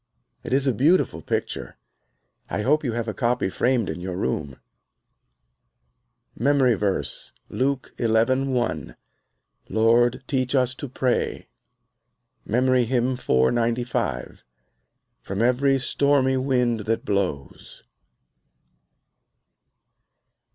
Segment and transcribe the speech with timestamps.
[0.43, 1.77] It is a beautiful picture.
[2.49, 4.59] I hope you have a copy framed in your room.
[6.35, 8.95] MEMORY VERSE, Luke 11: 1
[9.69, 11.49] "Lord, teach us to pray."
[12.45, 17.83] MEMORY HYMN _"From every stormy wind that blows."